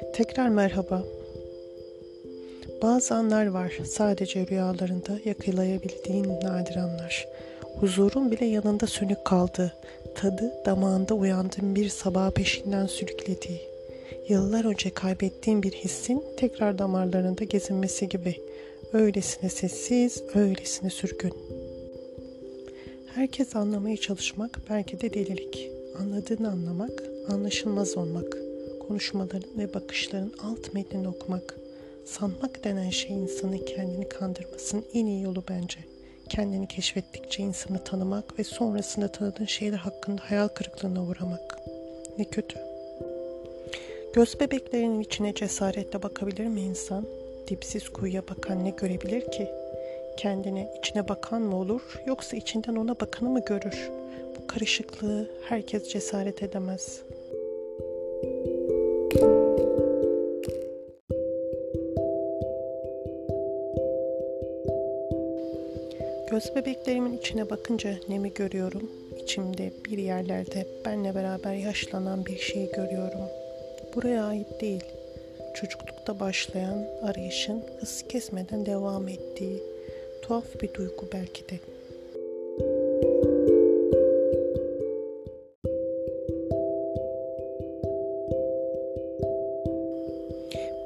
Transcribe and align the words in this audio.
Tekrar 0.00 0.48
merhaba. 0.48 1.04
Bazı 2.82 3.14
anlar 3.14 3.46
var 3.46 3.78
sadece 3.84 4.46
rüyalarında 4.46 5.18
yakalayabildiğin 5.24 6.24
nadir 6.24 6.76
anlar. 6.76 7.28
Huzurun 7.80 8.30
bile 8.30 8.44
yanında 8.44 8.86
sönük 8.86 9.24
kaldı. 9.24 9.72
Tadı 10.14 10.52
damağında 10.66 11.14
uyandığın 11.14 11.74
bir 11.74 11.88
sabah 11.88 12.30
peşinden 12.30 12.86
sürüklediği. 12.86 13.60
Yıllar 14.28 14.64
önce 14.64 14.90
kaybettiğin 14.90 15.62
bir 15.62 15.72
hissin 15.72 16.24
tekrar 16.36 16.78
damarlarında 16.78 17.44
gezinmesi 17.44 18.08
gibi. 18.08 18.36
Öylesine 18.92 19.50
sessiz, 19.50 20.22
öylesine 20.34 20.90
sürgün. 20.90 21.32
Herkes 23.14 23.56
anlamaya 23.56 23.96
çalışmak 23.96 24.60
belki 24.70 25.00
de 25.00 25.14
delilik. 25.14 25.70
Anladığını 25.98 26.50
anlamak, 26.50 27.02
anlaşılmaz 27.28 27.96
olmak. 27.96 28.49
Konuşmaların 28.90 29.58
ve 29.58 29.74
bakışların 29.74 30.32
alt 30.42 30.74
metnini 30.74 31.08
okumak. 31.08 31.56
Sanmak 32.04 32.64
denen 32.64 32.90
şey 32.90 33.16
insanın 33.16 33.58
kendini 33.58 34.08
kandırmasının 34.08 34.84
en 34.94 35.06
iyi 35.06 35.22
yolu 35.22 35.44
bence. 35.48 35.78
Kendini 36.28 36.68
keşfettikçe 36.68 37.42
insanı 37.42 37.84
tanımak 37.84 38.38
ve 38.38 38.44
sonrasında 38.44 39.12
tanıdığın 39.12 39.44
şeyler 39.44 39.76
hakkında 39.76 40.22
hayal 40.24 40.48
kırıklığına 40.48 41.04
uğramak. 41.04 41.58
Ne 42.18 42.24
kötü. 42.24 42.58
Göz 44.12 44.40
bebeklerinin 44.40 45.00
içine 45.00 45.34
cesaretle 45.34 46.02
bakabilir 46.02 46.46
mi 46.46 46.60
insan? 46.60 47.06
Dipsiz 47.48 47.88
kuyuya 47.88 48.22
bakan 48.28 48.64
ne 48.64 48.70
görebilir 48.70 49.30
ki? 49.30 49.48
Kendine 50.16 50.74
içine 50.78 51.08
bakan 51.08 51.42
mı 51.42 51.56
olur 51.56 51.82
yoksa 52.06 52.36
içinden 52.36 52.76
ona 52.76 53.00
bakanı 53.00 53.30
mı 53.30 53.44
görür? 53.44 53.90
Bu 54.38 54.46
karışıklığı 54.46 55.30
herkes 55.48 55.88
cesaret 55.88 56.42
edemez. 56.42 57.02
Göz 66.30 66.56
bebeklerimin 66.56 67.18
içine 67.18 67.50
bakınca 67.50 67.94
ne 68.08 68.18
mi 68.18 68.34
görüyorum? 68.34 68.90
İçimde 69.22 69.72
bir 69.84 69.98
yerlerde 69.98 70.66
benle 70.84 71.14
beraber 71.14 71.54
yaşlanan 71.54 72.26
bir 72.26 72.38
şey 72.38 72.70
görüyorum. 72.72 73.20
Buraya 73.94 74.24
ait 74.24 74.60
değil. 74.60 74.84
Çocuklukta 75.54 76.20
başlayan 76.20 76.86
arayışın 77.02 77.62
hız 77.80 78.04
kesmeden 78.08 78.66
devam 78.66 79.08
ettiği 79.08 79.62
tuhaf 80.22 80.60
bir 80.62 80.74
duygu 80.74 81.08
belki 81.12 81.48
de. 81.48 81.54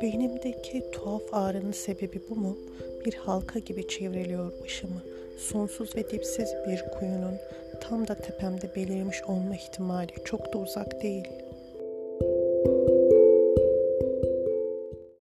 Beynimdeki 0.02 0.90
tuhaf 0.92 1.22
ağrının 1.32 1.72
sebebi 1.72 2.22
bu 2.30 2.36
mu? 2.36 2.58
Bir 3.06 3.14
halka 3.14 3.58
gibi 3.58 3.88
çevriliyor 3.88 4.52
başımı. 4.62 5.02
Sonsuz 5.38 5.96
ve 5.96 6.10
dipsiz 6.10 6.54
bir 6.66 6.84
kuyunun 6.98 7.38
tam 7.80 8.08
da 8.08 8.14
tepemde 8.14 8.74
belirmiş 8.74 9.22
olma 9.22 9.54
ihtimali 9.54 10.12
çok 10.24 10.52
da 10.52 10.58
uzak 10.58 11.02
değil.'' 11.02 11.43